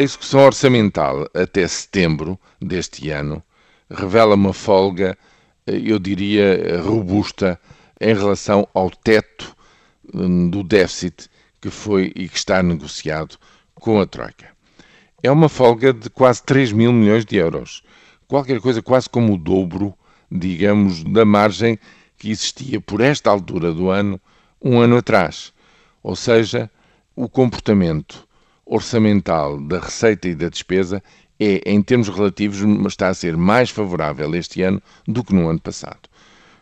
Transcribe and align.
A 0.00 0.02
execução 0.02 0.46
orçamental 0.46 1.28
até 1.34 1.68
setembro 1.68 2.40
deste 2.58 3.10
ano 3.10 3.42
revela 3.90 4.34
uma 4.34 4.54
folga, 4.54 5.14
eu 5.66 5.98
diria, 5.98 6.80
robusta 6.80 7.60
em 8.00 8.14
relação 8.14 8.66
ao 8.72 8.88
teto 8.88 9.54
hum, 10.14 10.48
do 10.48 10.62
déficit 10.62 11.28
que 11.60 11.68
foi 11.68 12.14
e 12.16 12.30
que 12.30 12.38
está 12.38 12.62
negociado 12.62 13.36
com 13.74 14.00
a 14.00 14.06
Troika. 14.06 14.48
É 15.22 15.30
uma 15.30 15.50
folga 15.50 15.92
de 15.92 16.08
quase 16.08 16.42
3 16.44 16.72
mil 16.72 16.94
milhões 16.94 17.26
de 17.26 17.36
euros, 17.36 17.82
qualquer 18.26 18.58
coisa 18.58 18.80
quase 18.80 19.06
como 19.06 19.34
o 19.34 19.36
dobro, 19.36 19.92
digamos, 20.32 21.04
da 21.04 21.26
margem 21.26 21.78
que 22.16 22.30
existia 22.30 22.80
por 22.80 23.02
esta 23.02 23.28
altura 23.28 23.70
do 23.70 23.90
ano, 23.90 24.18
um 24.62 24.80
ano 24.80 24.96
atrás. 24.96 25.52
Ou 26.02 26.16
seja, 26.16 26.70
o 27.14 27.28
comportamento 27.28 28.26
orçamental 28.70 29.60
da 29.60 29.80
receita 29.80 30.28
e 30.28 30.34
da 30.34 30.48
despesa 30.48 31.02
é, 31.40 31.60
em 31.66 31.82
termos 31.82 32.08
relativos, 32.08 32.60
está 32.86 33.08
a 33.08 33.14
ser 33.14 33.36
mais 33.36 33.70
favorável 33.70 34.32
este 34.34 34.62
ano 34.62 34.80
do 35.08 35.24
que 35.24 35.34
no 35.34 35.48
ano 35.48 35.58
passado. 35.58 36.08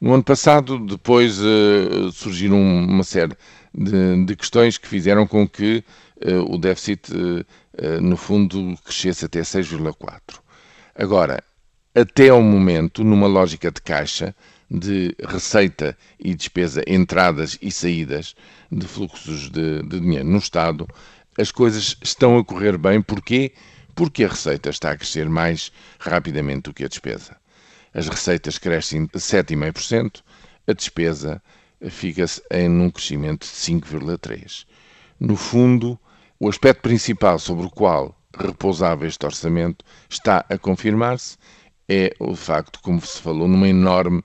No 0.00 0.12
ano 0.14 0.24
passado, 0.24 0.84
depois 0.84 1.38
uh, 1.38 2.10
surgiram 2.10 2.60
uma 2.60 3.04
série 3.04 3.36
de, 3.72 4.24
de, 4.24 4.34
questões 4.34 4.76
que 4.76 4.88
fizeram 4.88 5.28
com 5.28 5.46
que 5.46 5.84
uh, 6.26 6.52
o 6.52 6.58
déficit, 6.58 7.12
uh, 7.12 8.00
no 8.00 8.16
fundo, 8.16 8.74
crescesse 8.84 9.26
até 9.26 9.42
6,4. 9.42 10.40
Agora, 10.96 11.44
até 11.94 12.30
ao 12.30 12.42
momento, 12.42 13.04
numa 13.04 13.28
lógica 13.28 13.70
de 13.70 13.80
caixa, 13.80 14.34
de 14.68 15.14
receita 15.22 15.96
e 16.18 16.34
despesa, 16.34 16.82
entradas 16.86 17.58
e 17.62 17.70
saídas 17.70 18.34
de 18.72 18.86
fluxos 18.88 19.50
de, 19.50 19.82
de 19.82 20.00
dinheiro 20.00 20.28
no 20.28 20.38
Estado, 20.38 20.88
as 21.38 21.50
coisas 21.50 21.96
estão 22.02 22.38
a 22.38 22.44
correr 22.44 22.76
bem. 22.76 23.00
Porquê? 23.00 23.52
Porque 23.94 24.24
a 24.24 24.28
receita 24.28 24.70
está 24.70 24.90
a 24.90 24.96
crescer 24.96 25.28
mais 25.28 25.72
rapidamente 25.98 26.62
do 26.62 26.74
que 26.74 26.84
a 26.84 26.88
despesa. 26.88 27.36
As 27.94 28.08
receitas 28.08 28.58
crescem 28.58 29.06
de 29.06 29.18
7,5%, 29.18 30.22
a 30.66 30.72
despesa 30.72 31.42
fica-se 31.90 32.42
em 32.50 32.68
um 32.68 32.90
crescimento 32.90 33.46
de 33.46 33.52
5,3%. 33.52 34.64
No 35.20 35.36
fundo, 35.36 35.98
o 36.38 36.48
aspecto 36.48 36.82
principal 36.82 37.38
sobre 37.38 37.66
o 37.66 37.70
qual 37.70 38.16
repousava 38.36 39.06
este 39.06 39.24
orçamento 39.24 39.84
está 40.08 40.44
a 40.48 40.56
confirmar-se, 40.56 41.36
é 41.88 42.14
o 42.18 42.34
facto, 42.34 42.80
como 42.80 43.00
se 43.00 43.20
falou, 43.20 43.46
num 43.46 43.66
enorme 43.66 44.24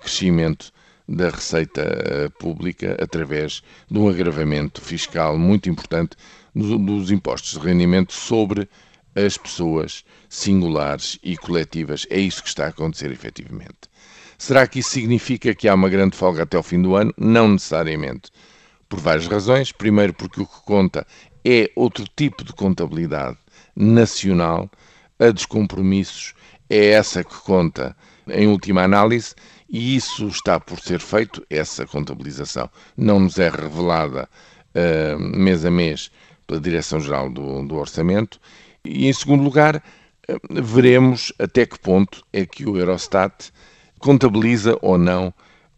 crescimento 0.00 0.72
da 1.08 1.30
receita 1.30 1.80
eh, 1.82 2.28
pública 2.38 2.96
através 3.00 3.62
de 3.90 3.98
um 3.98 4.08
agravamento 4.08 4.82
fiscal 4.82 5.38
muito 5.38 5.70
importante 5.70 6.16
dos 6.54 7.10
impostos 7.10 7.58
de 7.58 7.66
rendimento 7.66 8.12
sobre 8.12 8.68
as 9.14 9.38
pessoas 9.38 10.04
singulares 10.28 11.18
e 11.22 11.36
coletivas. 11.36 12.06
É 12.10 12.20
isso 12.20 12.42
que 12.42 12.48
está 12.48 12.66
a 12.66 12.68
acontecer 12.68 13.10
efetivamente. 13.10 13.88
Será 14.36 14.66
que 14.66 14.80
isso 14.80 14.90
significa 14.90 15.54
que 15.54 15.66
há 15.66 15.74
uma 15.74 15.88
grande 15.88 16.16
folga 16.16 16.42
até 16.42 16.56
ao 16.56 16.62
fim 16.62 16.80
do 16.80 16.94
ano? 16.94 17.12
Não 17.16 17.48
necessariamente. 17.48 18.30
Por 18.88 19.00
várias 19.00 19.26
razões. 19.26 19.72
Primeiro, 19.72 20.14
porque 20.14 20.40
o 20.40 20.46
que 20.46 20.60
conta 20.64 21.06
é 21.44 21.70
outro 21.74 22.04
tipo 22.16 22.44
de 22.44 22.52
contabilidade 22.52 23.36
nacional. 23.74 24.70
A 25.18 25.30
dos 25.30 25.46
compromissos 25.46 26.34
é 26.70 26.90
essa 26.90 27.24
que 27.24 27.34
conta 27.34 27.96
em 28.28 28.46
última 28.46 28.82
análise 28.82 29.34
e 29.68 29.96
isso 29.96 30.26
está 30.28 30.58
por 30.58 30.80
ser 30.80 30.98
feito, 30.98 31.44
essa 31.50 31.86
contabilização 31.86 32.70
não 32.96 33.20
nos 33.20 33.38
é 33.38 33.50
revelada 33.50 34.28
uh, 34.74 35.18
mês 35.18 35.64
a 35.64 35.70
mês 35.70 36.10
pela 36.46 36.60
Direção-Geral 36.60 37.30
do, 37.30 37.66
do, 37.66 37.76
Orçamento. 37.76 38.40
E, 38.82 39.06
em 39.06 39.12
segundo 39.12 39.42
lugar, 39.42 39.76
uh, 39.76 40.62
veremos 40.62 41.32
até 41.38 41.66
que 41.66 41.78
ponto 41.78 42.24
é 42.32 42.46
que 42.46 42.66
o 42.66 42.78
Eurostat 42.78 43.52
contabiliza 43.98 44.78
ou 44.80 44.96
não 44.96 45.34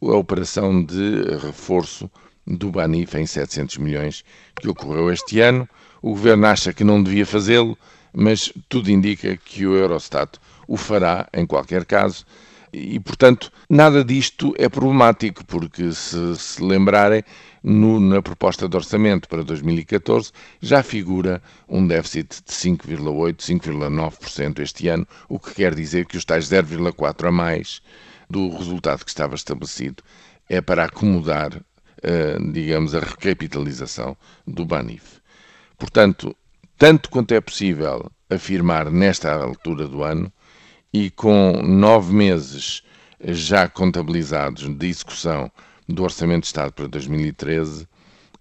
a 0.00 0.16
operação 0.16 0.82
de 0.82 1.22
reforço 1.42 2.10
do 2.46 2.70
Banif 2.70 3.14
em 3.16 3.26
700 3.26 3.78
milhões 3.78 4.24
que 4.60 4.68
ocorreu 4.68 5.12
este 5.12 5.40
ano. 5.40 5.68
O 6.00 6.10
Governo 6.10 6.46
acha 6.46 6.72
que 6.72 6.84
não 6.84 7.02
devia 7.02 7.26
fazê-lo, 7.26 7.76
mas 8.12 8.52
tudo 8.68 8.90
indica 8.90 9.36
que 9.36 9.66
o 9.66 9.74
Eurostat 9.74 10.38
o 10.66 10.76
fará 10.76 11.28
em 11.34 11.44
qualquer 11.44 11.84
caso 11.84 12.24
e, 12.74 12.98
portanto, 12.98 13.52
nada 13.70 14.04
disto 14.04 14.52
é 14.58 14.68
problemático, 14.68 15.44
porque 15.46 15.92
se 15.92 16.36
se 16.36 16.62
lembrarem, 16.62 17.22
no, 17.62 17.98
na 17.98 18.20
proposta 18.20 18.68
de 18.68 18.76
orçamento 18.76 19.26
para 19.28 19.42
2014 19.42 20.32
já 20.60 20.82
figura 20.82 21.42
um 21.66 21.86
déficit 21.86 22.42
de 22.44 22.52
5,8%, 22.52 23.36
5,9% 23.36 24.58
este 24.58 24.88
ano, 24.88 25.06
o 25.28 25.38
que 25.38 25.54
quer 25.54 25.74
dizer 25.74 26.04
que 26.04 26.16
os 26.16 26.24
tais 26.24 26.46
0,4% 26.50 27.26
a 27.26 27.32
mais 27.32 27.80
do 28.28 28.50
resultado 28.50 29.04
que 29.04 29.10
estava 29.10 29.34
estabelecido 29.34 30.02
é 30.48 30.60
para 30.60 30.84
acomodar, 30.84 31.56
uh, 31.56 32.52
digamos, 32.52 32.94
a 32.94 33.00
recapitalização 33.00 34.16
do 34.46 34.64
Banif. 34.64 35.20
Portanto, 35.78 36.36
tanto 36.76 37.08
quanto 37.08 37.32
é 37.32 37.40
possível 37.40 38.10
afirmar 38.28 38.90
nesta 38.90 39.32
altura 39.32 39.86
do 39.86 40.02
ano, 40.02 40.30
e 40.94 41.10
com 41.10 41.60
nove 41.60 42.14
meses 42.14 42.84
já 43.20 43.68
contabilizados 43.68 44.68
de 44.68 44.86
execução 44.86 45.50
do 45.88 46.04
Orçamento 46.04 46.42
de 46.42 46.46
Estado 46.46 46.72
para 46.72 46.86
2013, 46.86 47.88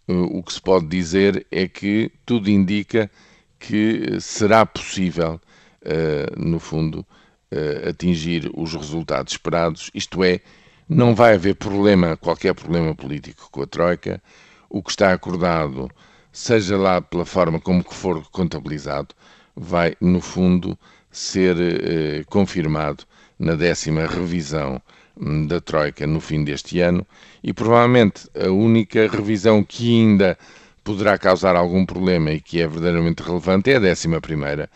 eh, 0.08 0.14
o 0.14 0.44
que 0.44 0.54
se 0.54 0.62
pode 0.62 0.86
dizer 0.86 1.48
é 1.50 1.68
que 1.68 2.12
tudo 2.24 2.52
indica 2.52 3.10
que 3.58 4.20
será 4.22 4.68
possível, 4.68 5.42
eh, 5.84 6.28
no 6.38 6.60
fundo, 6.60 7.04
eh, 7.50 7.90
atingir 7.90 8.52
os 8.54 8.76
resultados 8.76 9.34
esperados, 9.34 9.90
isto 9.92 10.24
é, 10.24 10.40
não 10.88 11.16
vai 11.16 11.34
haver 11.34 11.56
problema, 11.56 12.16
qualquer 12.18 12.54
problema 12.54 12.94
político 12.94 13.50
com 13.50 13.64
a 13.64 13.66
Troika. 13.68 14.22
O 14.70 14.84
que 14.84 14.92
está 14.92 15.12
acordado, 15.12 15.90
seja 16.32 16.78
lá 16.78 17.02
pela 17.02 17.26
forma 17.26 17.60
como 17.60 17.84
que 17.84 17.96
for 17.96 18.24
contabilizado, 18.30 19.16
vai, 19.56 19.96
no 20.00 20.22
fundo, 20.22 20.78
ser 21.14 21.56
eh, 21.60 22.24
confirmado 22.28 23.06
na 23.40 23.56
décima 23.56 24.08
revisão 24.08 24.82
hum, 25.16 25.48
da 25.48 25.62
Troika 25.62 26.06
no 26.08 26.20
fim 26.20 26.44
deste 26.44 26.82
ano 26.82 27.06
e 27.44 27.54
provavelmente 27.54 28.28
a 28.36 28.50
única 28.50 29.08
revisão 29.08 29.64
que 29.64 29.90
ainda 29.90 30.38
poderá 30.84 31.18
causar 31.18 31.56
algum 31.56 31.86
problema 31.86 32.32
e 32.32 32.42
que 32.42 32.60
é 32.60 32.68
verdadeiramente 32.68 33.24
relevante 33.24 33.72
é 33.72 33.78
a 33.78 33.80
décima 33.80 34.20
primeira, 34.20 34.70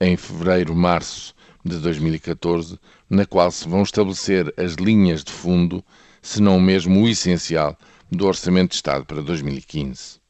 em 0.00 0.16
fevereiro-março 0.16 1.34
de 1.64 1.76
2014, 1.78 2.78
na 3.08 3.26
qual 3.26 3.50
se 3.50 3.68
vão 3.68 3.82
estabelecer 3.82 4.52
as 4.56 4.74
linhas 4.74 5.22
de 5.22 5.32
fundo, 5.32 5.84
se 6.22 6.40
não 6.40 6.58
mesmo 6.58 7.02
o 7.02 7.08
essencial, 7.08 7.76
do 8.10 8.26
Orçamento 8.26 8.70
de 8.70 8.76
Estado 8.76 9.04
para 9.04 9.20
2015. 9.20 10.18